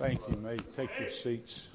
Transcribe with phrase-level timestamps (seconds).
[0.00, 0.36] Thank you.
[0.36, 1.68] May take your seats.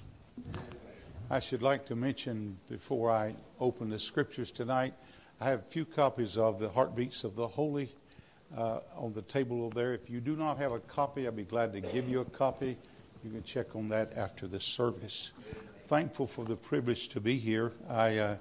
[1.29, 4.95] I should like to mention before I open the scriptures tonight,
[5.39, 7.93] I have a few copies of the Heartbeats of the Holy
[8.57, 9.93] uh, on the table over there.
[9.93, 12.77] If you do not have a copy, I'd be glad to give you a copy.
[13.23, 15.29] You can check on that after the service.
[15.85, 17.73] Thankful for the privilege to be here.
[17.87, 18.37] I, uh,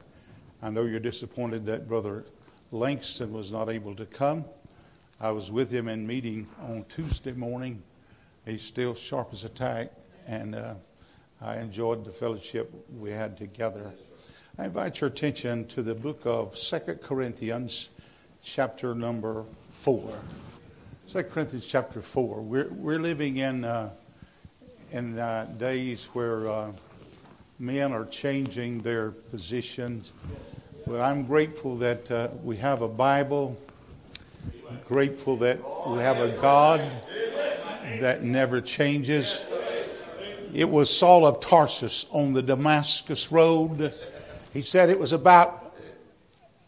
[0.63, 2.25] I know you're disappointed that Brother
[2.73, 4.47] Langston was not able to come.
[5.21, 7.83] I was with him in meeting on Tuesday morning.
[8.45, 9.91] He's still sharp as a tack,
[10.27, 10.75] and uh,
[11.41, 13.91] I enjoyed the fellowship we had together.
[14.59, 17.89] I invite your attention to the book of Second Corinthians,
[18.43, 20.13] chapter number 4.
[21.11, 22.43] 2 Corinthians chapter 4.
[22.43, 23.91] We're, we're living in, uh,
[24.93, 26.73] in uh, days where uh,
[27.59, 30.13] men are changing their positions.
[30.87, 33.57] But I'm grateful that uh, we have a Bible,
[34.69, 35.59] I'm grateful that
[35.89, 36.83] we have a God
[38.01, 39.51] that never changes.
[40.53, 43.93] It was Saul of Tarsus on the Damascus road.
[44.53, 45.61] He said it was about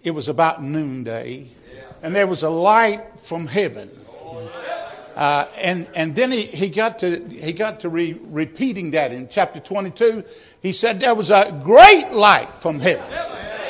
[0.03, 1.47] it was about noonday,
[2.03, 3.91] and there was a light from heaven.
[5.17, 9.29] Uh, and and then he, he got to he got to re, repeating that in
[9.29, 10.23] chapter 22.
[10.61, 13.05] He said there was a great light from heaven.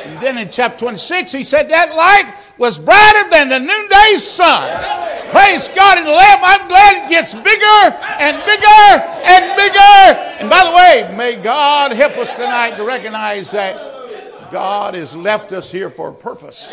[0.07, 5.16] And then in chapter 26, he said that light was brighter than the noonday sun.
[5.37, 6.39] Praise God in the Lamb.
[6.43, 10.41] I'm glad it gets bigger and bigger and bigger.
[10.41, 15.53] And by the way, may God help us tonight to recognize that God has left
[15.53, 16.73] us here for a purpose.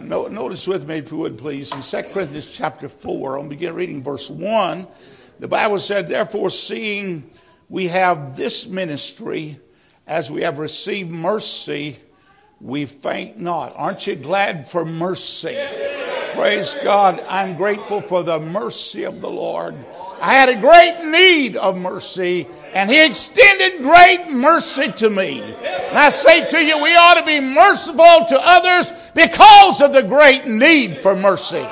[0.00, 4.02] Notice with me, if you would please, in 2 Corinthians chapter 4, I'll begin reading
[4.02, 4.88] verse 1.
[5.38, 7.30] The Bible said, Therefore, seeing
[7.68, 9.60] we have this ministry,
[10.08, 11.98] as we have received mercy,
[12.60, 13.72] we faint not.
[13.76, 15.56] Aren't you glad for mercy?
[16.34, 17.24] Praise God.
[17.28, 19.76] I'm grateful for the mercy of the Lord.
[20.20, 25.42] I had a great need of mercy, and He extended great mercy to me.
[25.42, 30.02] And I say to you, we ought to be merciful to others because of the
[30.02, 31.64] great need for mercy.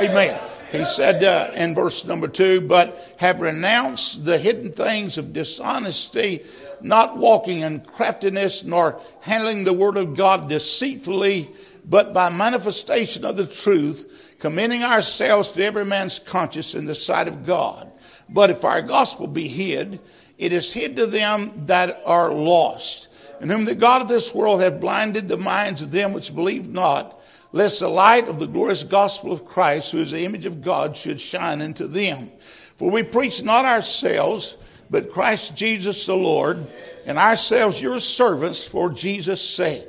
[0.00, 0.38] Amen.
[0.70, 6.44] He said uh, in verse number two, but have renounced the hidden things of dishonesty,
[6.82, 11.50] not walking in craftiness, nor handling the word of God deceitfully
[11.90, 14.09] but by manifestation of the truth,
[14.40, 17.90] commending ourselves to every man's conscience in the sight of God.
[18.28, 20.00] But if our gospel be hid,
[20.38, 23.08] it is hid to them that are lost,
[23.40, 26.68] in whom the God of this world hath blinded the minds of them which believe
[26.68, 27.20] not,
[27.52, 30.96] lest the light of the glorious gospel of Christ, who is the image of God,
[30.96, 32.30] should shine into them.
[32.76, 34.56] For we preach not ourselves,
[34.88, 36.66] but Christ Jesus the Lord,
[37.06, 39.86] and ourselves your servants for Jesus' sake.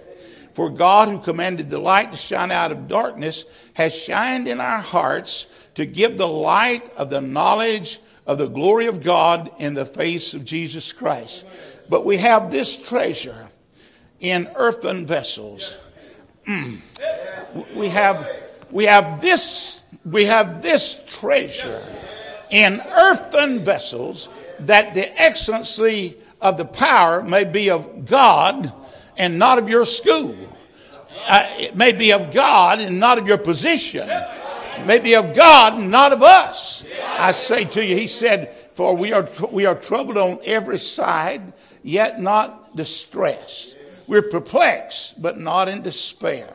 [0.54, 4.80] For God, who commanded the light to shine out of darkness, has shined in our
[4.80, 9.86] hearts to give the light of the knowledge of the glory of God in the
[9.86, 11.46] face of Jesus Christ.
[11.90, 13.50] But we have this treasure
[14.20, 15.78] in earthen vessels.
[16.48, 16.80] Mm.
[17.76, 18.30] We have
[18.70, 21.84] we have this we have this treasure
[22.50, 24.30] in earthen vessels
[24.62, 28.72] that the excellency of the power may be of God
[29.18, 30.36] and not of your school.
[31.28, 34.10] Uh, it may be of God and not of your position.
[34.10, 36.84] It may be of God and not of us.
[37.18, 41.54] I say to you, he said, For we are, we are troubled on every side,
[41.84, 43.78] yet not distressed.
[44.08, 46.52] We're perplexed, but not in despair.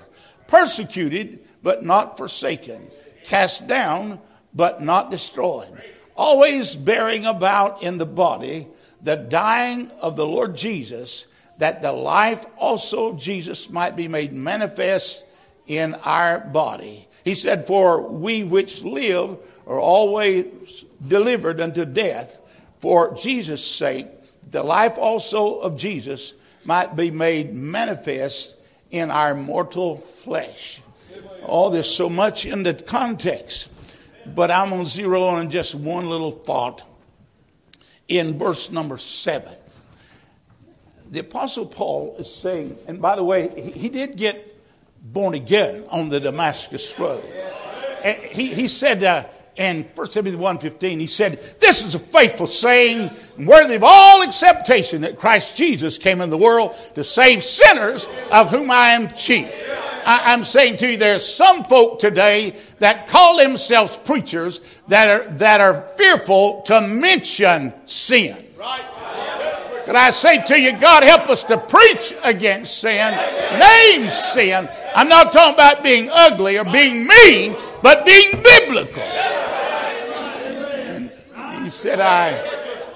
[0.46, 2.90] Persecuted, but not forsaken.
[3.24, 4.20] Cast down,
[4.54, 5.68] but not destroyed.
[6.16, 8.66] Always bearing about in the body
[9.02, 11.26] the dying of the Lord Jesus
[11.58, 15.24] that the life also of Jesus might be made manifest
[15.66, 17.08] in our body.
[17.24, 22.38] He said, For we which live are always delivered unto death
[22.78, 24.06] for Jesus' sake,
[24.50, 26.34] the life also of Jesus
[26.64, 28.56] might be made manifest
[28.90, 30.80] in our mortal flesh.
[31.42, 33.68] Oh, there's so much in the context,
[34.26, 36.84] but I'm going to zero on just one little thought
[38.08, 39.52] in verse number seven
[41.10, 44.54] the Apostle Paul is saying, and by the way, he, he did get
[45.12, 47.24] born again on the Damascus Road.
[48.02, 49.26] And he, he said uh,
[49.56, 55.02] in 1 Timothy 1.15, he said, This is a faithful saying, worthy of all acceptation,
[55.02, 59.48] that Christ Jesus came in the world to save sinners, of whom I am chief.
[60.04, 65.28] I, I'm saying to you, there's some folk today that call themselves preachers that are,
[65.34, 68.36] that are fearful to mention sin.
[68.58, 68.95] Right.
[69.86, 73.16] Can I say to you, God help us to preach against sin,
[73.56, 74.68] name sin.
[74.96, 79.04] I'm not talking about being ugly or being mean, but being biblical.
[81.62, 82.36] he said, I,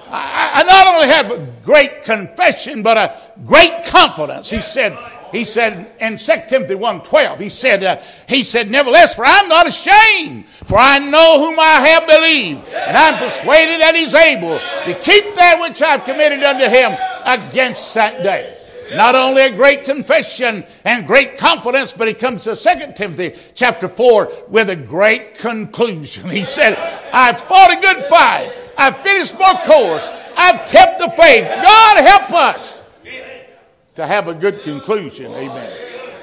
[0.08, 3.16] I, I not only have a great confession, but a
[3.46, 4.50] great confidence.
[4.50, 4.98] He said,
[5.32, 7.97] he said in 2 Timothy 1.12, he said, uh,
[8.29, 12.97] he said, nevertheless, for I'm not ashamed, for I know whom I have believed, and
[12.97, 18.23] I'm persuaded that he's able to keep that which I've committed unto him against that
[18.23, 18.56] day.
[18.94, 23.88] Not only a great confession and great confidence, but he comes to 2 Timothy chapter
[23.88, 26.29] 4 with a great conclusion.
[26.29, 26.77] He said,
[27.12, 28.53] I've fought a good fight.
[28.77, 30.09] I've finished my course.
[30.37, 31.44] I've kept the faith.
[31.44, 32.80] God help us
[34.00, 35.32] to have a good conclusion.
[35.32, 35.73] Amen.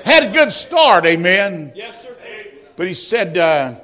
[0.04, 1.06] Had a good start.
[1.06, 1.72] Amen.
[1.76, 2.16] Yes, sir.
[2.76, 3.76] But he said, uh,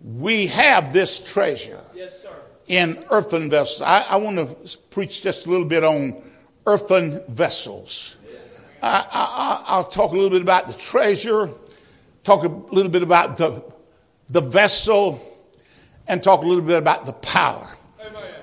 [0.00, 2.34] we have this treasure yes, sir.
[2.68, 3.82] in earthen vessels.
[3.82, 6.22] I, I want to preach just a little bit on
[6.66, 8.16] earthen vessels.
[8.82, 11.48] I, will talk a little bit about the treasure,
[12.22, 13.64] talk a little bit about the,
[14.28, 15.20] the vessel,
[16.06, 17.66] and talk a little bit about the power.
[18.04, 18.34] Amen.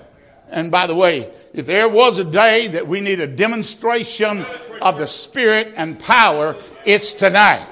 [0.49, 4.45] And by the way, if there was a day that we need a demonstration
[4.81, 6.55] of the Spirit and power,
[6.85, 7.65] it's tonight.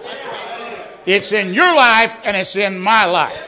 [1.06, 3.45] It's in your life and it's in my life.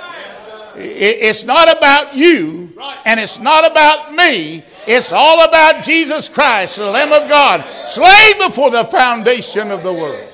[0.76, 2.74] It's not about you
[3.06, 4.64] and it's not about me.
[4.88, 9.94] It's all about Jesus Christ, the Lamb of God, slain before the foundation of the
[9.94, 10.31] world.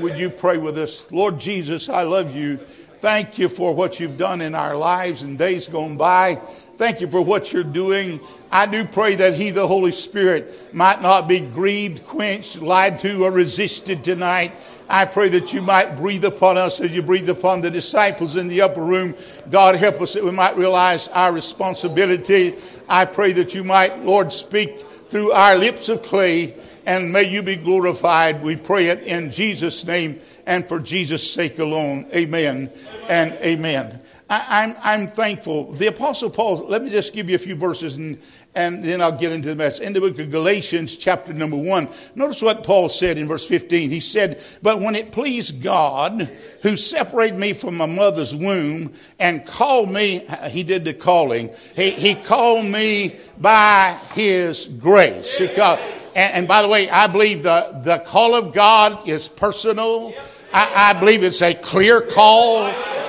[0.00, 1.10] Would you pray with us?
[1.10, 2.58] Lord Jesus, I love you.
[2.96, 6.36] Thank you for what you've done in our lives and days gone by.
[6.76, 8.20] Thank you for what you're doing.
[8.52, 13.24] I do pray that He, the Holy Spirit, might not be grieved, quenched, lied to,
[13.24, 14.52] or resisted tonight.
[14.88, 18.48] I pray that you might breathe upon us as you breathe upon the disciples in
[18.48, 19.14] the upper room.
[19.50, 22.54] God, help us that we might realize our responsibility.
[22.88, 26.54] I pray that you might, Lord, speak through our lips of clay,
[26.86, 28.42] and may you be glorified.
[28.42, 32.06] We pray it in Jesus' name and for Jesus' sake alone.
[32.14, 32.70] Amen
[33.08, 34.02] and amen.
[34.30, 35.72] I, am I'm, I'm thankful.
[35.72, 38.18] The Apostle Paul, let me just give you a few verses and,
[38.56, 39.86] and then I'll get into the message.
[39.86, 43.90] In the book of Galatians, chapter number one, notice what Paul said in verse 15.
[43.90, 46.30] He said, But when it pleased God,
[46.62, 51.90] who separated me from my mother's womb and called me, he did the calling, he,
[51.90, 55.38] he called me by his grace.
[55.38, 55.78] And,
[56.14, 60.14] and, by the way, I believe the, the call of God is personal.
[60.50, 62.62] I, I believe it's a clear call.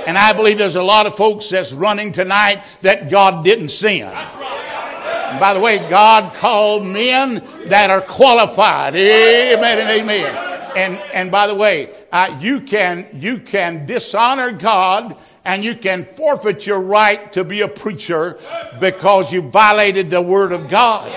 [0.06, 4.14] And I believe there's a lot of folks that's running tonight that God didn't send.
[5.27, 8.95] And by the way, God called men that are qualified.
[8.95, 10.47] Amen and amen.
[10.77, 16.06] And, and by the way, uh, you, can, you can dishonor God and you can
[16.06, 18.39] forfeit your right to be a preacher
[18.79, 21.12] because you violated the word of God.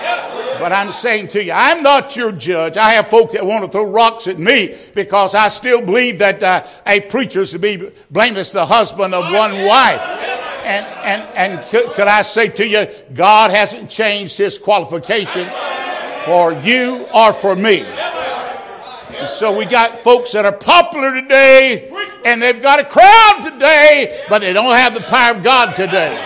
[0.58, 2.76] But I'm saying to you, I'm not your judge.
[2.76, 6.42] I have folk that want to throw rocks at me because I still believe that
[6.42, 10.29] uh, a preacher should be blameless, the husband of one wife
[10.64, 15.46] and, and, and could, could I say to you, God hasn't changed his qualification
[16.24, 17.80] for you or for me.
[17.80, 21.90] And so we got folks that are popular today
[22.24, 26.16] and they've got a crowd today, but they don't have the power of God today.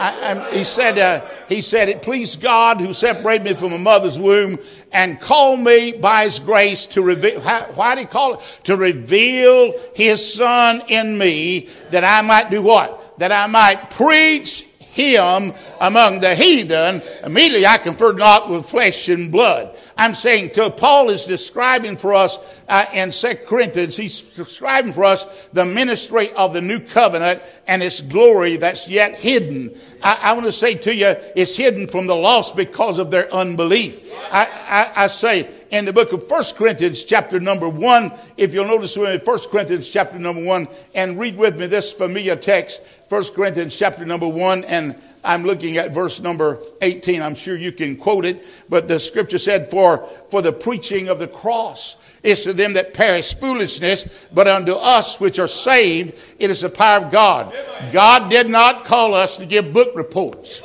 [0.00, 3.78] I, I, he said, uh, he said, it pleased God who separated me from my
[3.78, 4.58] mother's womb
[4.92, 8.60] and called me by his grace to reveal, why did he call it?
[8.64, 12.98] To reveal his son in me that I might do what?
[13.18, 14.66] that I might preach
[14.98, 17.00] him among the heathen.
[17.22, 19.76] Immediately I conferred not with flesh and blood.
[19.96, 25.04] I'm saying to Paul is describing for us uh, in 2 Corinthians, he's describing for
[25.04, 29.74] us the ministry of the new covenant and its glory that's yet hidden.
[30.02, 33.32] I, I want to say to you, it's hidden from the lost because of their
[33.32, 34.00] unbelief.
[34.30, 34.46] I,
[34.94, 38.96] I, I say in the book of 1 Corinthians chapter number 1, if you'll notice
[38.96, 43.76] in 1 Corinthians chapter number 1 and read with me this familiar text, 1 Corinthians
[43.76, 47.22] chapter number 1 and I'm looking at verse number 18.
[47.22, 51.18] I'm sure you can quote it, but the scripture said, For, for the preaching of
[51.18, 56.50] the cross is to them that perish foolishness, but unto us which are saved, it
[56.50, 57.54] is the power of God.
[57.92, 60.62] God did not call us to give book reports.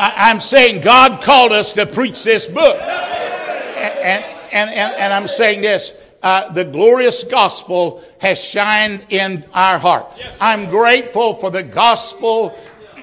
[0.00, 2.76] I, am saying God called us to preach this book.
[2.76, 9.78] And, and, and, and I'm saying this uh, the glorious gospel has shined in our
[9.78, 10.06] heart.
[10.18, 10.36] Yes.
[10.40, 12.58] I'm grateful for the gospel.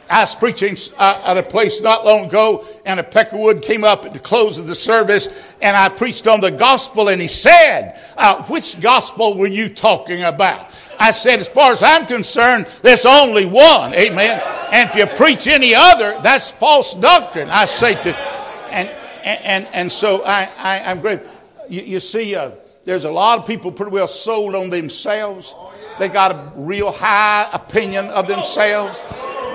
[0.10, 4.06] I was preaching uh, at a place not long ago, and a peckerwood came up
[4.06, 8.00] at the close of the service, and I preached on the gospel, and he said,
[8.18, 10.70] uh, Which gospel were you talking about?
[11.00, 13.96] I said, As far as I'm concerned, there's only one.
[13.96, 14.42] Amen.
[14.72, 17.50] And if you preach any other, that's false doctrine.
[17.50, 18.16] I say to,
[18.72, 18.90] and,
[19.24, 21.32] and, and so I, I, am grateful.
[21.68, 22.52] You, you see, uh,
[22.86, 25.56] there's a lot of people pretty well sold on themselves.
[25.98, 28.98] They got a real high opinion of themselves.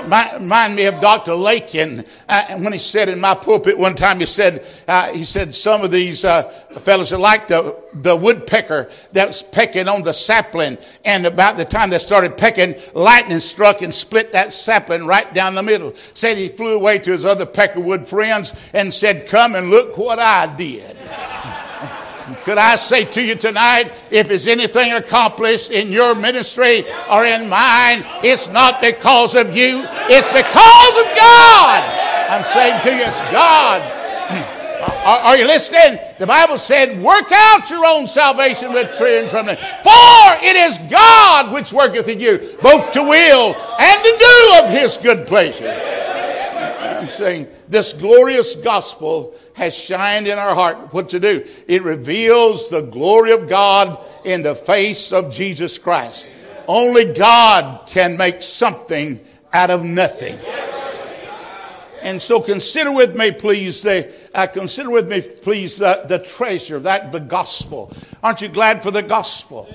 [0.03, 1.35] remind me of Dr.
[1.35, 5.55] Lakin uh, when he said in my pulpit one time, he said, uh, he said
[5.55, 10.13] some of these uh, fellows are like the, the woodpecker that was pecking on the
[10.13, 10.77] sapling.
[11.05, 15.55] And about the time they started pecking, lightning struck and split that sapling right down
[15.55, 15.95] the middle.
[16.15, 20.19] Said he flew away to his other peckerwood friends and said, come and look what
[20.19, 20.97] I did.
[22.45, 27.49] Could I say to you tonight, if it's anything accomplished in your ministry or in
[27.49, 31.83] mine, it's not because of you, it's because of God.
[32.31, 34.57] I'm saying to you, it's God.
[34.81, 35.99] Are, are, you listening?
[36.19, 39.57] The Bible said, Work out your own salvation with fear and trembling.
[39.57, 44.71] For it is God which worketh in you, both to will and to do of
[44.71, 46.10] his good pleasure.
[47.01, 50.93] I'm saying this glorious gospel has shined in our heart.
[50.93, 51.47] What to do?
[51.67, 56.27] It reveals the glory of God in the face of Jesus Christ.
[56.69, 59.19] Only God can make something
[59.51, 60.39] out of nothing.
[62.03, 66.79] And so consider with me, please, the, uh, consider with me, please, the, the treasure,
[66.81, 67.93] that the gospel.
[68.23, 69.69] Aren't you glad for the gospel?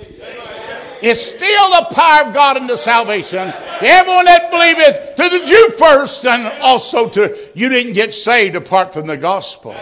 [1.07, 6.25] It's still the power of God into salvation everyone that believeth, to the Jew first,
[6.25, 9.75] and also to you didn't get saved apart from the gospel.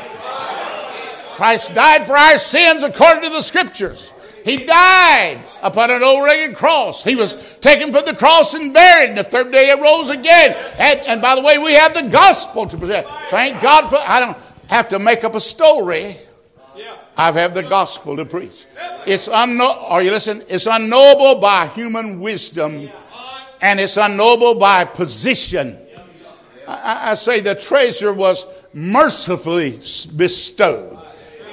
[1.35, 4.13] Christ died for our sins according to the scriptures.
[4.45, 7.03] He died upon an old rugged cross.
[7.03, 9.15] He was taken from the cross and buried.
[9.15, 10.57] The third day he rose again.
[10.77, 13.07] And, and by the way, we have the gospel to present.
[13.29, 14.37] Thank God for, I don't
[14.67, 16.17] have to make up a story.
[17.15, 18.65] I have had the gospel to preach.
[19.05, 20.45] It's unknow- are you listening?
[20.49, 22.89] It's unknowable by human wisdom,
[23.61, 25.79] and it's unknowable by position.
[26.67, 29.79] I, I say the treasure was mercifully
[30.15, 30.99] bestowed.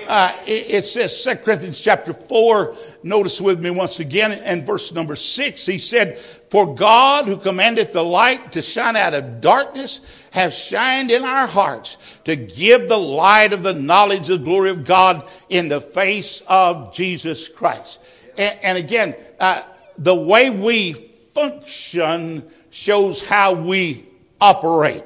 [0.08, 2.74] Uh, it, it, says 2 Corinthians chapter 4.
[3.04, 5.66] Notice with me once again and verse number 6.
[5.66, 11.10] He said, For God who commandeth the light to shine out of darkness have shined
[11.10, 15.28] in our hearts to give the light of the knowledge of the glory of God
[15.48, 18.00] in the face of Jesus Christ.
[18.38, 19.62] And, and again, uh,
[19.98, 24.06] the way we function shows how we
[24.40, 25.04] operate.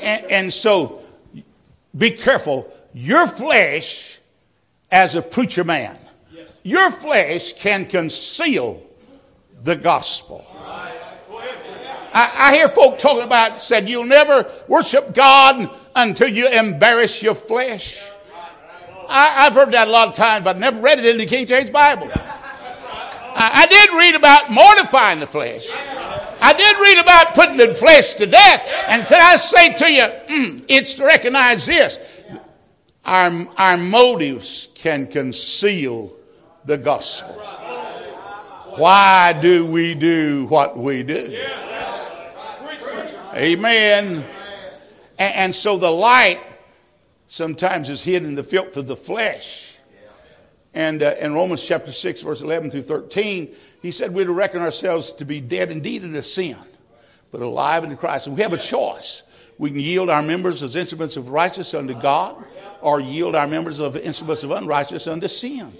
[0.00, 1.02] And, and so
[1.96, 2.72] be careful.
[2.94, 4.18] Your flesh,
[4.90, 5.98] as a preacher man,
[6.62, 8.82] your flesh can conceal
[9.62, 10.44] the gospel.
[12.16, 17.34] I, I hear folk talking about, said, you'll never worship God until you embarrass your
[17.34, 18.02] flesh.
[19.06, 21.26] I, have heard that a lot of times, but I never read it in the
[21.26, 22.08] King James Bible.
[22.14, 25.68] I, I did read about mortifying the flesh.
[26.40, 28.66] I did read about putting the flesh to death.
[28.88, 31.98] And can I say to you, mm, it's to recognize this.
[33.04, 36.16] Our, our motives can conceal
[36.64, 37.34] the gospel.
[38.78, 41.38] Why do we do what we do?
[43.36, 44.24] Amen.
[45.18, 46.40] And, so the light
[47.26, 49.76] sometimes is hidden in the filth of the flesh.
[50.72, 54.62] And uh, in Romans chapter 6, verse 11 through 13, he said we're to reckon
[54.62, 56.56] ourselves to be dead indeed in sin,
[57.30, 58.26] but alive in Christ.
[58.26, 59.22] And we have a choice.
[59.58, 62.42] We can yield our members as instruments of righteousness unto God,
[62.80, 65.74] or yield our members of instruments of unrighteousness unto sin.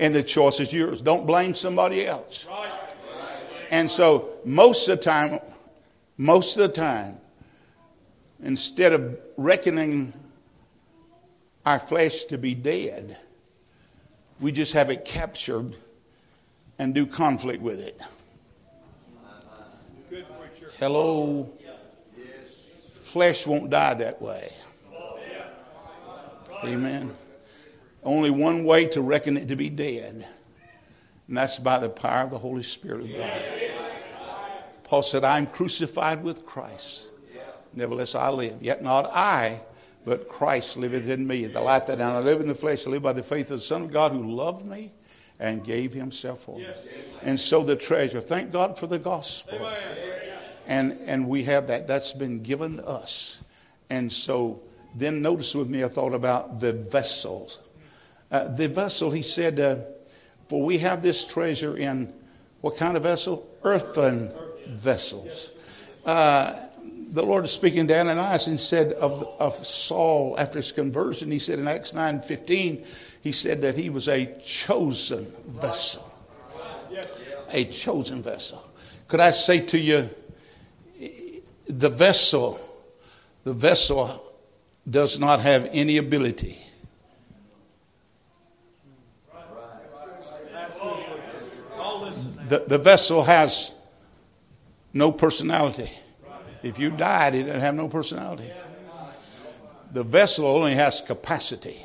[0.00, 1.02] And the choice is yours.
[1.02, 2.48] Don't blame somebody else.
[3.70, 5.40] And so, most of the time,
[6.16, 7.18] most of the time,
[8.42, 10.12] instead of reckoning
[11.64, 13.18] our flesh to be dead,
[14.40, 15.74] we just have it captured
[16.78, 18.00] and do conflict with it.
[20.78, 21.50] Hello?
[23.02, 24.52] Flesh won't die that way.
[26.64, 27.14] Amen.
[28.02, 30.26] Only one way to reckon it to be dead,
[31.28, 33.42] and that's by the power of the Holy Spirit of God.
[34.86, 37.10] Paul said, I am crucified with Christ.
[37.74, 38.62] Nevertheless, I live.
[38.62, 39.60] Yet not I,
[40.04, 41.44] but Christ liveth in me.
[41.46, 43.64] The life that I live in the flesh, I live by the faith of the
[43.64, 44.92] Son of God who loved me
[45.40, 46.68] and gave himself for me.
[47.22, 48.20] And so the treasure.
[48.20, 49.70] Thank God for the gospel.
[50.66, 51.86] And, and we have that.
[51.86, 53.42] That's been given us.
[53.90, 54.62] And so
[54.94, 57.58] then notice with me, I thought about the vessels.
[58.30, 59.76] Uh, the vessel, he said, uh,
[60.48, 62.12] for we have this treasure in
[62.60, 63.48] what kind of vessel?
[63.62, 64.32] Earthen
[64.68, 65.52] vessels.
[66.04, 66.66] Uh,
[67.10, 71.38] the Lord is speaking to Ananias and said of, of Saul after his conversion, he
[71.38, 72.84] said in Acts 9 15,
[73.22, 76.12] he said that he was a chosen vessel.
[77.50, 78.62] A chosen vessel.
[79.08, 80.10] Could I say to you,
[81.68, 82.60] the vessel,
[83.44, 84.22] the vessel
[84.88, 86.58] does not have any ability.
[92.48, 93.74] The, the vessel has
[94.96, 95.90] no personality.
[96.62, 98.50] If you died, it didn't have no personality.
[99.92, 101.78] The vessel only has capacity.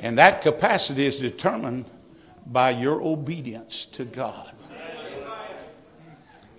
[0.00, 1.86] And that capacity is determined
[2.46, 4.52] by your obedience to God.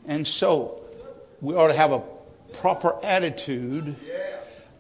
[0.06, 0.82] And so,
[1.40, 2.04] we ought to have a
[2.54, 3.96] proper attitude,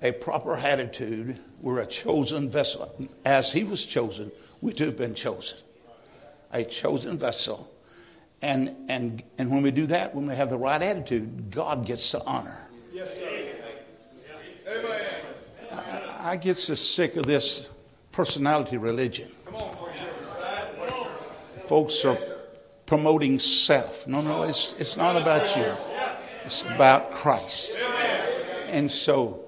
[0.01, 1.39] a proper attitude.
[1.61, 3.09] We're a chosen vessel.
[3.23, 5.57] As he was chosen, we too have been chosen.
[6.51, 7.71] A chosen vessel.
[8.41, 12.11] And, and, and when we do that, when we have the right attitude, God gets
[12.11, 12.67] the honor.
[12.91, 13.49] Yes, sir.
[14.67, 15.05] Amen.
[15.71, 17.69] I, I get so sick of this
[18.11, 19.29] personality religion.
[21.67, 22.17] Folks are
[22.85, 24.07] promoting self.
[24.07, 25.71] No, no, it's, it's not about you,
[26.43, 27.77] it's about Christ.
[28.67, 29.45] And so,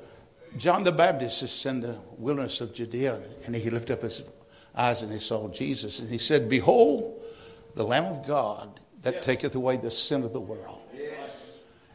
[0.58, 4.22] John the Baptist is in the wilderness of Judea, and he lifted up his
[4.76, 7.22] eyes and he saw Jesus, and he said, Behold,
[7.76, 10.82] the Lamb of God that taketh away the sin of the world.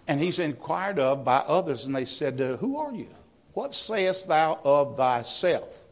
[0.09, 3.09] And he's inquired of by others, and they said, uh, Who are you?
[3.55, 5.85] What sayest thou of thyself?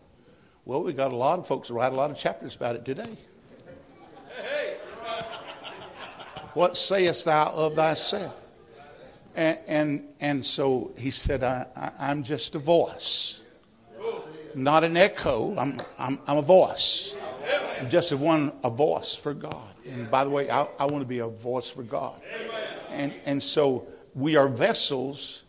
[0.64, 3.16] Well, we've got a lot of folks write a lot of chapters about it today.
[6.54, 8.40] what sayest thou of thyself?
[9.34, 13.42] And, and, and so he said, I, I, am just a voice.
[14.54, 17.16] Not an echo, I'm, I'm, I'm a voice.
[17.80, 19.74] I'm just a one, a voice for God.
[19.86, 22.20] And by the way, I, I want to be a voice for God.
[22.90, 25.44] And, and so we are vessels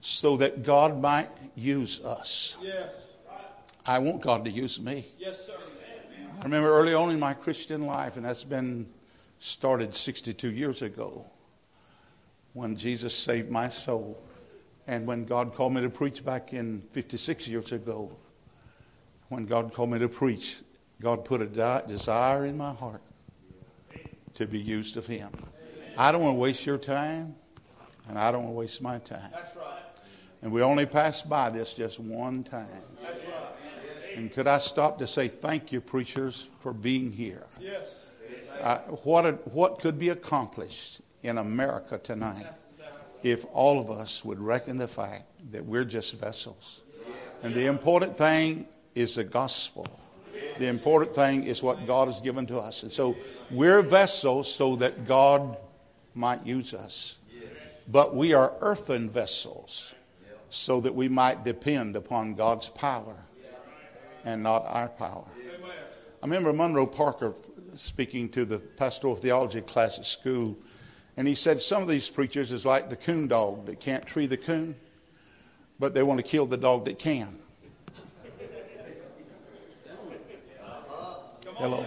[0.00, 2.56] so that God might use us.
[2.62, 2.92] Yes.
[3.86, 5.06] I want God to use me.
[5.18, 5.54] Yes, sir.
[6.38, 8.86] I remember early on in my Christian life, and that's been
[9.40, 11.26] started 62 years ago
[12.52, 14.22] when Jesus saved my soul.
[14.86, 18.12] And when God called me to preach back in 56 years ago,
[19.28, 20.58] when God called me to preach,
[21.00, 21.46] God put a
[21.86, 23.02] desire in my heart
[24.34, 25.30] to be used of Him.
[25.96, 27.34] I don't want to waste your time,
[28.08, 29.30] and I don't want to waste my time.
[29.32, 29.64] That's right.
[30.42, 32.68] And we only pass by this just one time.
[33.02, 33.34] That's right.
[34.16, 37.46] And could I stop to say thank you, preachers, for being here?
[37.60, 37.94] Yes.
[38.60, 42.46] Uh, what, a, what could be accomplished in America tonight
[43.22, 46.82] if all of us would reckon the fact that we're just vessels?
[47.42, 48.66] And the important thing
[48.98, 49.86] is the gospel.
[50.58, 52.82] The important thing is what God has given to us.
[52.82, 53.16] And so
[53.50, 55.56] we're vessels so that God
[56.14, 57.18] might use us.
[57.86, 59.94] But we are earthen vessels
[60.50, 63.16] so that we might depend upon God's power
[64.24, 65.24] and not our power.
[66.20, 67.34] I remember Monroe Parker
[67.74, 70.56] speaking to the pastoral theology class at school,
[71.16, 74.26] and he said some of these preachers is like the coon dog that can't tree
[74.26, 74.74] the coon,
[75.78, 77.38] but they want to kill the dog that can.
[81.58, 81.84] Hello.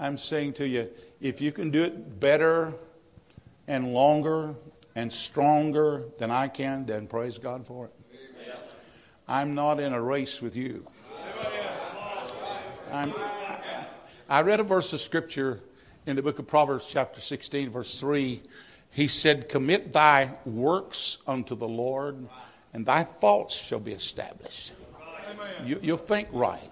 [0.00, 0.90] I'm saying to you,
[1.20, 2.74] if you can do it better
[3.68, 4.56] and longer
[4.96, 7.92] and stronger than I can, then praise God for it.
[9.28, 10.84] I'm not in a race with you.
[12.90, 13.14] I'm,
[14.28, 15.60] I read a verse of scripture
[16.06, 18.42] in the book of Proverbs, chapter 16, verse 3.
[18.90, 22.26] He said, Commit thy works unto the Lord,
[22.74, 24.72] and thy thoughts shall be established.
[25.64, 26.70] You, will think right.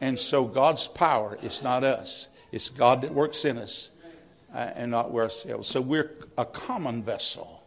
[0.00, 3.90] And so God's power is not us, it's God that works in us
[4.54, 5.68] uh, and not ourselves.
[5.68, 7.62] So we're a common vessel.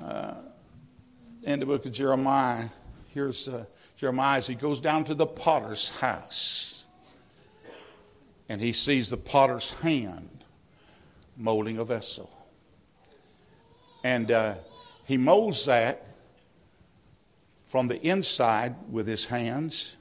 [0.00, 0.34] Uh,
[1.42, 2.68] in the book of Jeremiah,
[3.14, 3.64] here's uh,
[3.96, 6.84] Jeremiah as he goes down to the potter's house.
[8.48, 10.44] And he sees the potter's hand
[11.36, 12.30] molding a vessel.
[14.04, 14.54] And uh,
[15.04, 16.06] he molds that
[17.64, 19.95] from the inside with his hands,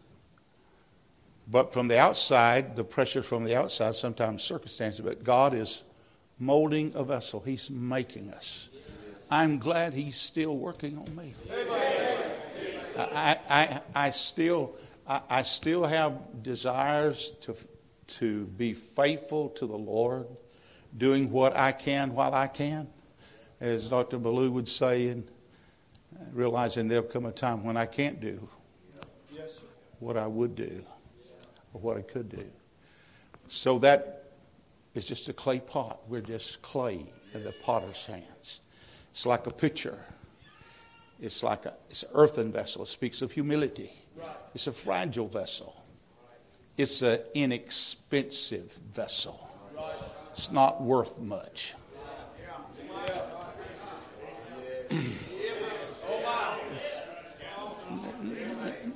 [1.47, 5.83] but from the outside, the pressure from the outside, sometimes circumstances, but God is
[6.39, 7.39] molding a vessel.
[7.45, 8.69] He's making us.
[9.29, 11.33] I'm glad he's still working on me.
[12.97, 14.75] I, I, I still,
[15.07, 17.55] I, I still have desires to,
[18.19, 20.27] to be faithful to the Lord,
[20.97, 22.87] doing what I can while I can,
[23.59, 24.17] as Dr.
[24.17, 25.27] Ballou would say, and
[26.31, 28.47] realizing there'll come a time when I can't do
[29.99, 30.83] what I would do
[31.75, 32.45] or what I could do.
[33.49, 34.23] So that
[34.93, 35.99] is just a clay pot.
[36.07, 38.61] We're just clay in the potter's hands.
[39.11, 39.99] It's like a pitcher.
[41.21, 42.83] It's like a, it's an earthen vessel.
[42.83, 43.91] It speaks of humility.
[44.53, 45.75] It's a fragile vessel.
[46.77, 49.49] It's an inexpensive vessel.
[50.31, 51.73] It's not worth much.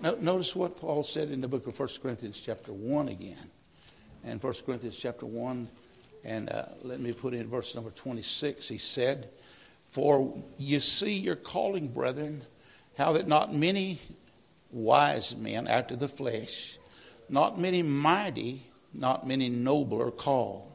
[0.01, 3.49] Notice what Paul said in the book of 1 Corinthians, chapter 1 again.
[4.23, 5.67] And 1 Corinthians, chapter 1,
[6.23, 8.67] and uh, let me put in verse number 26.
[8.67, 9.29] He said,
[9.89, 12.43] For you see your calling, brethren,
[12.97, 13.99] how that not many
[14.71, 16.77] wise men after the flesh,
[17.29, 20.71] not many mighty, not many noble are called.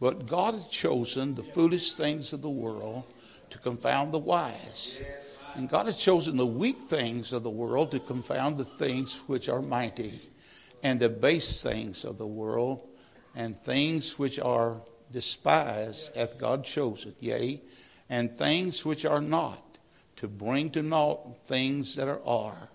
[0.00, 3.04] But God had chosen the foolish things of the world
[3.50, 5.00] to confound the wise.
[5.54, 9.48] And God has chosen the weak things of the world to confound the things which
[9.48, 10.20] are mighty,
[10.82, 12.86] and the base things of the world,
[13.34, 14.80] and things which are
[15.12, 17.60] despised hath God chosen, yea,
[18.08, 19.78] and things which are not,
[20.16, 22.20] to bring to naught things that are.
[22.24, 22.70] are.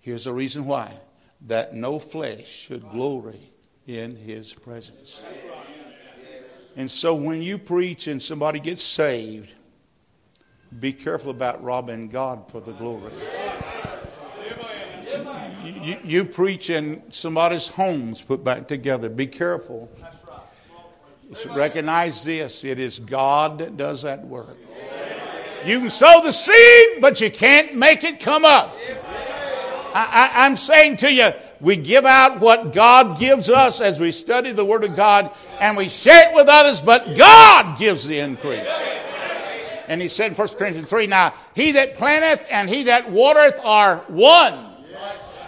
[0.00, 0.92] Here's the reason why
[1.42, 3.52] that no flesh should glory
[3.86, 5.22] in his presence.
[6.76, 9.54] And so when you preach and somebody gets saved,
[10.80, 13.12] be careful about robbing God for the glory.
[15.82, 19.08] You, you, preach in somebody's home's put back together.
[19.08, 19.90] Be careful.
[21.54, 24.56] Recognize this it is God that does that work.
[25.64, 28.76] You can sow the seed, but you can't make it come up.
[29.94, 34.52] I, am saying to you, we give out what God gives us as we study
[34.52, 38.66] the Word of God and we share it with others, but God gives the increase.
[39.88, 43.60] And he said in 1 Corinthians 3 Now, he that planteth and he that watereth
[43.64, 44.66] are one.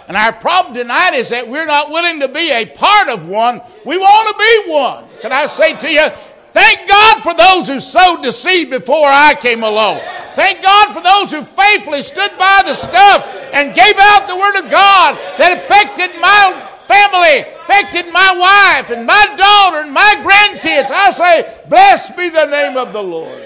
[0.09, 3.61] And our problem tonight is that we're not willing to be a part of one.
[3.85, 5.05] We want to be one.
[5.21, 6.09] Can I say to you,
[6.55, 10.01] thank God for those who sowed the seed before I came along.
[10.35, 14.65] Thank God for those who faithfully stood by the stuff and gave out the Word
[14.65, 16.57] of God that affected my
[16.89, 20.91] family, affected my wife and my daughter and my grandkids.
[20.91, 23.43] I say, blessed be the name of the Lord.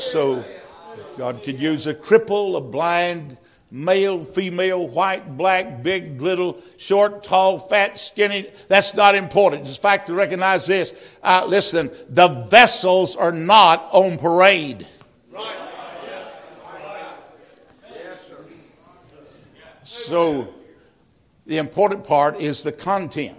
[0.00, 0.42] So
[1.18, 3.36] God could use a cripple, a blind,
[3.70, 8.46] male, female, white, black, big, little, short, tall, fat, skinny.
[8.68, 9.62] That's not important.
[9.62, 10.94] It's a fact to recognize this.
[11.22, 14.86] Uh, listen, the vessels are not on parade.
[19.84, 20.54] So
[21.46, 23.36] the important part is the content.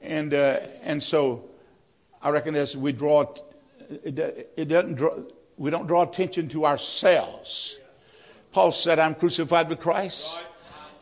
[0.00, 1.46] And, uh, and so
[2.22, 3.34] I as we draw
[3.90, 5.18] it, it doesn't draw,
[5.56, 7.78] we don't draw attention to ourselves.
[8.52, 10.42] Paul said, I'm crucified with Christ.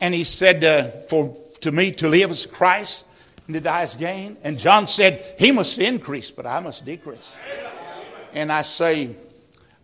[0.01, 3.05] And he said, uh, for to me to live is Christ
[3.47, 4.37] and to die is gain.
[4.43, 7.35] And John said, He must increase, but I must decrease.
[8.33, 9.15] And I say,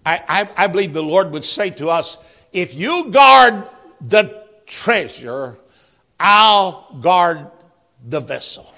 [0.06, 2.18] I, I, I believe the Lord would say to us,
[2.52, 3.68] if you guard
[4.02, 5.58] the treasure,
[6.20, 7.48] I'll guard
[8.08, 8.74] the vessel.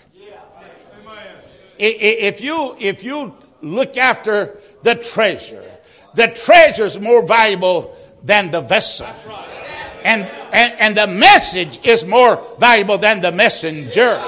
[1.84, 5.63] If you, if you look after the treasure.
[6.15, 9.08] The treasure is more valuable than the vessel.
[10.04, 14.21] And, and, and the message is more valuable than the messenger.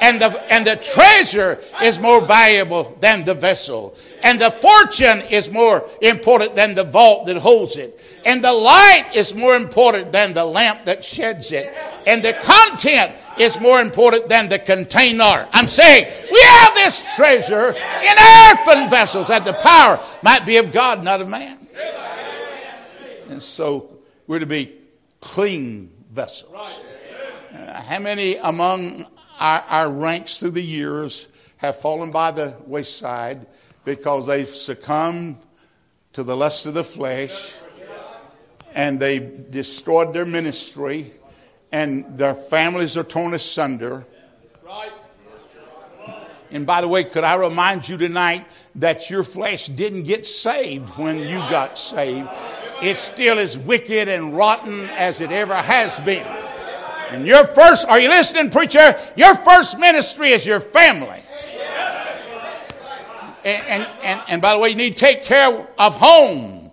[0.00, 3.96] And the, and the treasure is more valuable than the vessel.
[4.22, 8.00] And the fortune is more important than the vault that holds it.
[8.24, 11.72] And the light is more important than the lamp that sheds it.
[12.06, 15.48] And the content is more important than the container.
[15.52, 20.72] I'm saying we have this treasure in earthen vessels that the power might be of
[20.72, 21.58] God, not of man.
[23.28, 24.74] And so we're to be
[25.20, 26.82] clean vessels.
[27.52, 29.06] Uh, how many among
[29.38, 33.46] our, our ranks through the years have fallen by the wayside
[33.84, 35.38] because they've succumbed
[36.12, 37.54] to the lust of the flesh
[38.74, 41.12] and they've destroyed their ministry
[41.72, 44.06] and their families are torn asunder.
[46.50, 48.46] And by the way, could I remind you tonight
[48.76, 52.28] that your flesh didn't get saved when you got saved?
[52.80, 56.26] It's still as wicked and rotten as it ever has been.
[57.10, 58.98] And your first, are you listening, preacher?
[59.16, 61.20] Your first ministry is your family.
[63.44, 66.70] And, and, and, and by the way, you need to take care of home.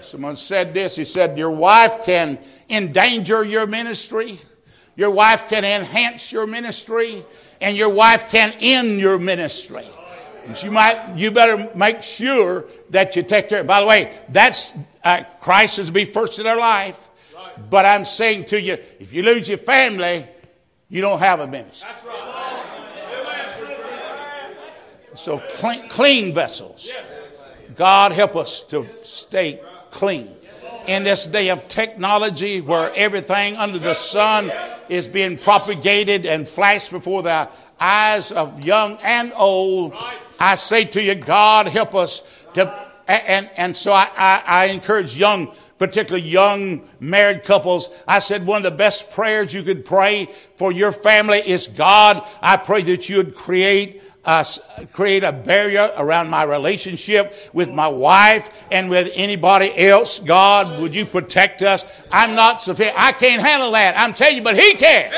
[0.00, 0.96] Someone said this.
[0.96, 2.38] He said, Your wife can
[2.70, 4.38] endanger your ministry.
[4.96, 7.24] Your wife can enhance your ministry,
[7.60, 9.86] and your wife can end your ministry.
[10.46, 13.64] And you might, you better make sure that you take care.
[13.64, 17.08] By the way, that's uh, Christ is to be first in our life.
[17.70, 20.26] But I'm saying to you, if you lose your family,
[20.88, 21.88] you don't have a ministry.
[21.90, 22.32] That's right.
[25.14, 26.90] So clean, clean vessels.
[27.76, 29.60] God help us to stay
[29.90, 30.28] clean
[30.86, 34.50] in this day of technology where everything under the sun
[34.88, 39.94] is being propagated and flashed before the eyes of young and old.
[40.38, 42.22] I say to you, God help us
[42.54, 42.72] to,
[43.06, 48.58] and, and so I, I, I encourage young particularly young married couples, I said one
[48.58, 53.08] of the best prayers you could pray for your family is God, I pray that
[53.08, 54.44] you would create uh,
[54.92, 60.20] create a barrier around my relationship with my wife and with anybody else.
[60.20, 61.84] God, would you protect us?
[62.12, 62.96] I'm not sufficient.
[62.96, 63.98] I can't handle that.
[63.98, 65.12] I'm telling you, but He can.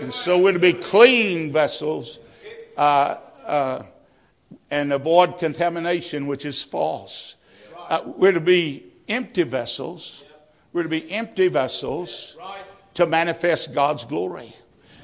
[0.00, 2.18] And so we're to be clean vessels
[2.78, 3.82] uh, uh,
[4.70, 7.36] and avoid contamination, which is false.
[7.92, 10.24] Uh, we're to be empty vessels.
[10.72, 12.36] We're to be empty vessels
[12.94, 14.52] to manifest God's glory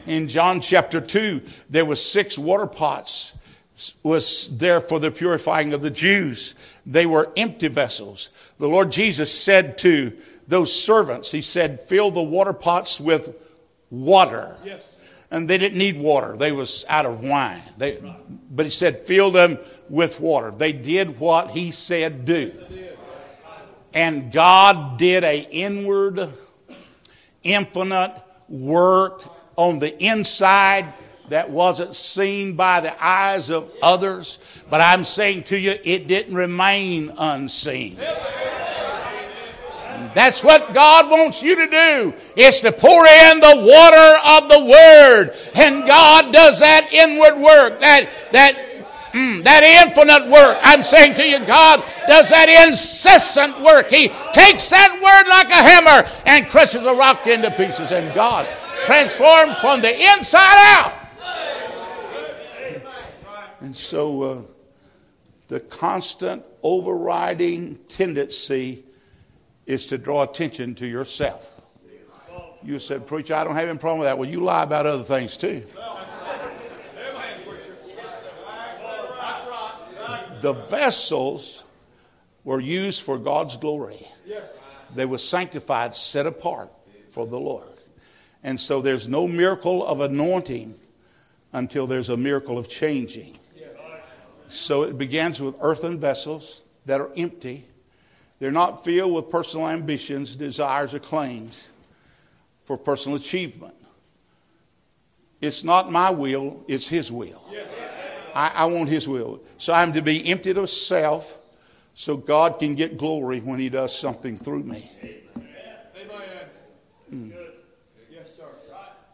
[0.09, 3.35] in John chapter 2, there were six water pots
[4.03, 6.55] was there for the purifying of the Jews.
[6.85, 8.31] They were empty vessels.
[8.59, 10.17] The Lord Jesus said to
[10.49, 13.37] those servants, He said, fill the water pots with
[13.91, 14.57] water.
[14.65, 14.97] Yes.
[15.31, 16.37] And they didn't need water.
[16.37, 17.63] They was out of wine.
[17.77, 17.99] They,
[18.51, 20.51] but he said, fill them with water.
[20.51, 22.53] They did what he said do.
[23.93, 26.31] And God did a inward,
[27.43, 29.23] infinite work
[29.57, 30.95] on the inside
[31.29, 34.39] that wasn't seen by the eyes of others.
[34.71, 37.99] But I'm saying to you, it didn't remain unseen.
[40.19, 42.13] That's what God wants you to do.
[42.35, 45.31] Is to pour in the water of the Word.
[45.55, 48.57] And God does that inward work, that, that,
[49.13, 50.59] mm, that infinite work.
[50.61, 53.93] I'm saying to you, God does that incessant work.
[53.93, 57.93] He takes that Word like a hammer and crushes a rock into pieces.
[57.93, 58.49] And God
[58.87, 60.95] transformed from the inside out.
[63.61, 64.43] And so uh,
[65.47, 68.83] the constant overriding tendency
[69.69, 71.61] is to draw attention to yourself.
[72.65, 74.19] You said, Preacher, I don't have any problem with that.
[74.19, 75.65] Well, you lie about other things too.
[80.41, 81.65] The vessels
[82.45, 84.01] were used for God's glory.
[84.95, 86.73] They were sanctified, set apart
[87.11, 87.67] for the Lord.
[88.43, 90.75] And so there's no miracle of anointing
[91.53, 93.37] until there's a miracle of changing.
[94.49, 97.67] So it begins with earthen vessels that are empty.
[98.39, 101.71] They're not filled with personal ambitions, desires, or claims
[102.65, 103.75] for personal achievement.
[105.41, 107.45] It's not my will, it's His will.
[108.35, 109.41] I, I want His will.
[109.57, 111.41] So I'm to be emptied of self
[111.95, 114.91] so God can get glory when He does something through me.
[117.13, 117.33] Mm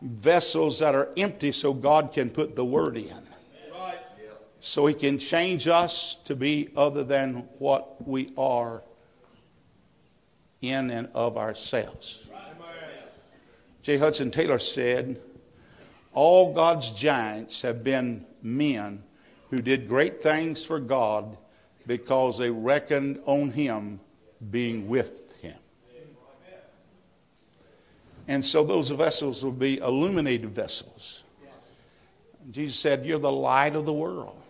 [0.04, 3.10] vessels that are empty so God can put the word in.
[4.60, 8.82] So he can change us to be other than what we are
[10.70, 12.28] in and of ourselves.
[13.82, 13.98] J.
[13.98, 15.20] Hudson Taylor said,
[16.12, 19.02] All God's giants have been men
[19.50, 21.36] who did great things for God
[21.86, 24.00] because they reckoned on him
[24.50, 25.54] being with Him.
[28.26, 31.24] and so those vessels will be illuminated vessels.
[32.50, 34.40] Jesus said, You're the light of the world.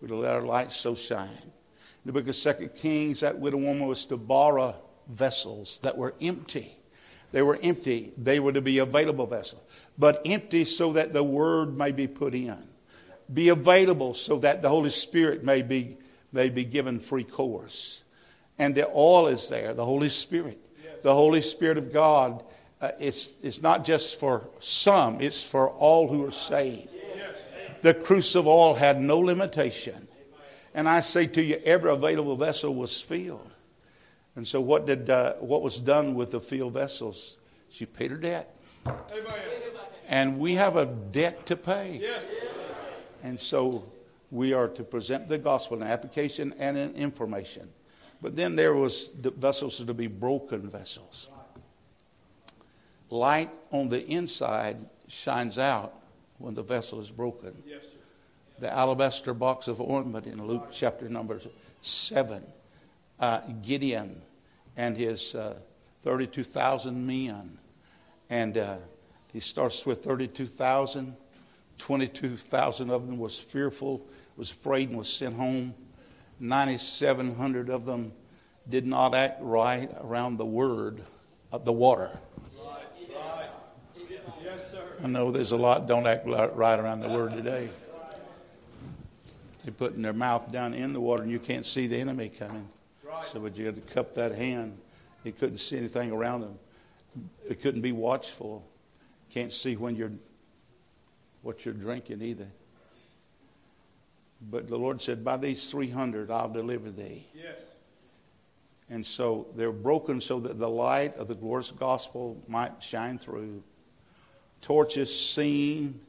[0.00, 1.28] We're let our light so shine.
[1.28, 4.74] In the book of Second Kings, that widow woman was to borrow
[5.08, 6.76] vessels that were empty.
[7.32, 8.12] They were empty.
[8.16, 9.62] They were to be available vessels,
[9.98, 12.62] but empty so that the word may be put in.
[13.32, 15.96] Be available so that the Holy Spirit may be,
[16.32, 18.02] may be given free course.
[18.58, 20.60] And the oil is there, the Holy Spirit.
[21.02, 22.44] The Holy Spirit of God
[22.84, 26.90] uh, it's, it's not just for some, it's for all who are saved.
[27.80, 30.06] The cruse of oil had no limitation.
[30.74, 33.50] And I say to you, every available vessel was filled.
[34.36, 37.36] And so, what, did, uh, what was done with the field vessels?
[37.68, 38.56] She paid her debt.
[40.08, 42.00] And we have a debt to pay.
[43.22, 43.84] And so,
[44.30, 47.68] we are to present the gospel in application and in information.
[48.20, 51.30] But then there was the vessels to be broken vessels
[53.14, 54.76] light on the inside
[55.08, 55.94] shines out
[56.38, 57.54] when the vessel is broken.
[57.66, 57.84] Yes,
[58.58, 61.40] the alabaster box of ointment in Luke chapter number
[61.80, 62.42] 7.
[63.20, 64.20] Uh, Gideon
[64.76, 65.56] and his uh,
[66.02, 67.58] 32,000 men.
[68.30, 68.76] And uh,
[69.32, 71.16] he starts with 32,000.
[71.78, 74.06] 22,000 of them was fearful,
[74.36, 75.74] was afraid, and was sent home.
[76.40, 78.12] 9,700 of them
[78.68, 81.02] did not act right around the word
[81.52, 82.10] of the water.
[85.02, 87.68] I know there's a lot don't act right around the word today.
[89.62, 92.68] They're putting their mouth down in the water and you can't see the enemy coming.
[93.26, 94.78] So but you had to cup that hand.
[95.24, 96.58] You couldn't see anything around them.
[97.48, 98.66] It couldn't be watchful.
[99.30, 100.12] Can't see when you're
[101.42, 102.48] what you're drinking either.
[104.50, 107.26] But the Lord said, By these three hundred I'll deliver thee.
[107.34, 107.60] Yes.
[108.90, 113.62] And so they're broken so that the light of the glorious gospel might shine through.
[114.60, 116.00] Torches seen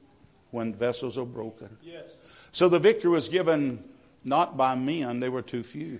[0.51, 1.77] when vessels are broken.
[1.81, 2.03] Yes.
[2.51, 3.83] So the victory was given
[4.25, 5.99] not by men, they were too few.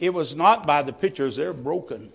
[0.00, 2.10] It was not by the pictures, they're broken,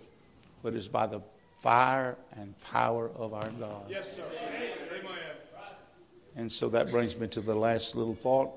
[0.61, 1.21] but it's by the
[1.59, 3.85] fire and power of our God.
[3.89, 4.23] Yes, sir.
[4.49, 4.71] Amen.
[6.35, 8.51] And so that brings me to the last little thought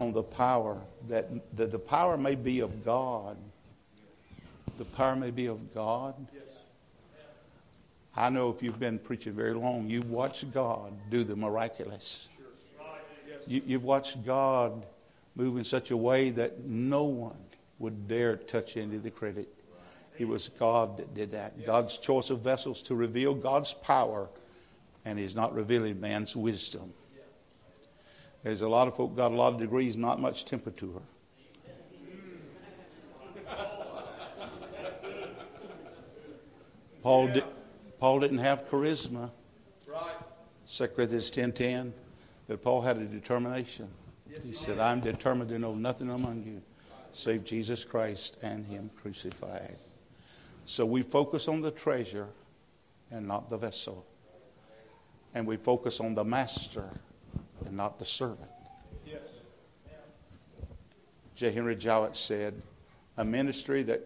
[0.00, 3.36] on the power that, that the power may be of God.
[4.76, 6.14] The power may be of God.
[6.32, 6.42] Yes.
[8.16, 12.28] I know if you've been preaching very long, you've watched God do the miraculous.
[13.46, 14.84] You, you've watched God
[15.36, 17.36] move in such a way that no one
[17.80, 19.48] would dare touch any of the credit.
[20.18, 21.66] It was God that did that.
[21.66, 24.28] God's choice of vessels to reveal God's power,
[25.04, 26.92] and He's not revealing man's wisdom.
[28.44, 30.86] There's a lot of folk got a lot of degrees, not much temperature.
[37.02, 37.44] Paul, di-
[37.98, 39.30] Paul didn't have charisma.
[39.86, 40.16] Right.
[40.70, 41.92] 2 Corinthians 10.10,
[42.46, 43.88] but Paul had a determination.
[44.42, 46.60] He said, I'm determined to know nothing among you
[47.12, 49.76] save Jesus Christ and Him crucified.
[50.66, 52.28] So we focus on the treasure
[53.10, 54.06] and not the vessel.
[55.34, 56.88] And we focus on the master
[57.66, 58.50] and not the servant.
[59.06, 59.20] Yes.
[61.36, 61.52] J.
[61.52, 62.54] Henry Jowett said,
[63.16, 64.00] A ministry that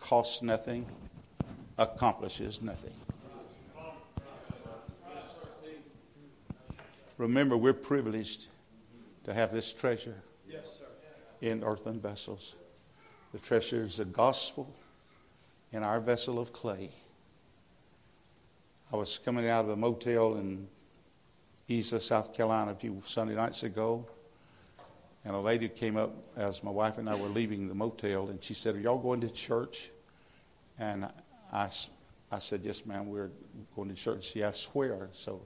[0.00, 0.86] costs nothing
[1.78, 2.92] accomplishes nothing.
[7.18, 8.46] Remember, we're privileged
[9.24, 10.16] to have this treasure.
[11.40, 12.56] In earthen vessels.
[13.32, 14.72] The treasure is the gospel
[15.72, 16.90] in our vessel of clay.
[18.92, 20.68] I was coming out of a motel in
[21.68, 24.06] East South Carolina a few Sunday nights ago,
[25.24, 28.42] and a lady came up as my wife and I were leaving the motel, and
[28.42, 29.90] she said, Are y'all going to church?
[30.78, 31.08] And
[31.52, 31.68] I,
[32.30, 33.30] I said, Yes, ma'am, we're
[33.74, 34.24] going to church.
[34.24, 35.08] She asked, Where?
[35.12, 35.42] So,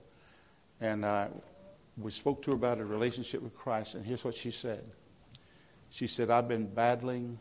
[0.82, 1.28] and uh,
[1.96, 4.90] we spoke to her about a relationship with Christ, and here's what she said.
[5.90, 7.38] She said, I've been battling,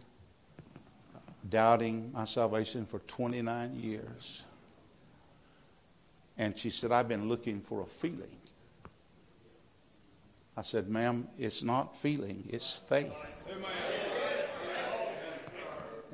[1.47, 4.43] doubting my salvation for 29 years.
[6.37, 8.35] And she said, I've been looking for a feeling.
[10.57, 13.45] I said, ma'am, it's not feeling, it's faith.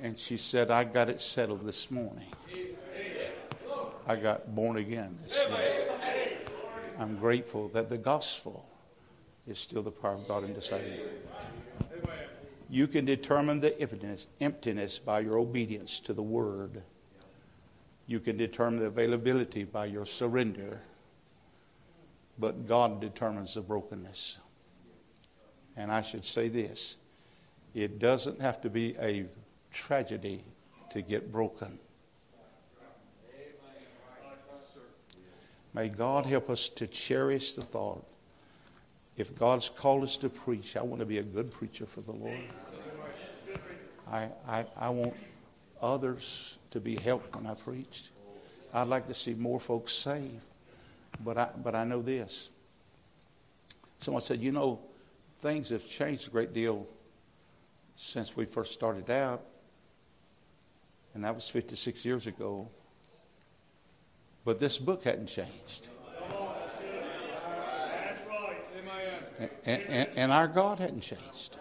[0.02, 2.28] And she said, I got it settled this morning.
[4.06, 6.38] I got born again this morning.
[7.00, 8.68] I'm grateful that the gospel
[9.48, 11.00] is still the power of God in deciding.
[12.76, 16.84] You can determine the emptiness, emptiness by your obedience to the word.
[18.06, 20.82] You can determine the availability by your surrender.
[22.38, 24.40] But God determines the brokenness.
[25.78, 26.98] And I should say this
[27.74, 29.26] it doesn't have to be a
[29.72, 30.44] tragedy
[30.90, 31.80] to get broken.
[35.74, 38.06] May God help us to cherish the thought.
[39.16, 42.12] If God's called us to preach, I want to be a good preacher for the
[42.12, 42.38] Lord.
[44.12, 45.14] I, I, I want
[45.82, 48.06] others to be helped when I preach.
[48.74, 50.46] I'd like to see more folks saved.
[51.24, 52.50] But I, but I know this.
[54.00, 54.80] Someone said, you know,
[55.40, 56.86] things have changed a great deal
[57.96, 59.42] since we first started out.
[61.14, 62.68] And that was 56 years ago.
[64.44, 65.88] But this book hadn't changed.
[66.20, 68.68] That's right.
[68.78, 69.50] Amen.
[69.66, 71.58] And, and, and our God hadn't changed.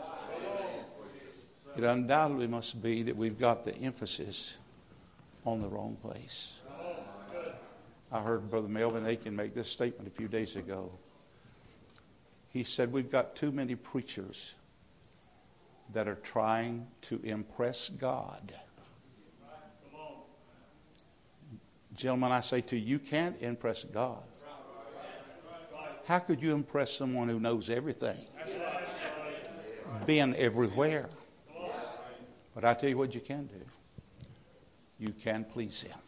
[1.77, 4.59] It undoubtedly must be that we've got the emphasis
[5.45, 6.61] on the wrong place.
[8.13, 10.93] I heard Brother Melvin Aiken make this statement a few days ago.
[12.51, 14.55] He said, We've got too many preachers
[15.93, 18.55] that are trying to impress God.
[21.97, 24.23] Gentlemen, I say to you, you can't impress God.
[26.07, 28.17] How could you impress someone who knows everything?
[30.07, 31.09] Been everywhere.
[32.55, 33.61] But I tell you what you can do.
[34.99, 35.99] You can please him.